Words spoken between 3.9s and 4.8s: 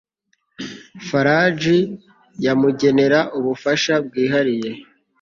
bwihariye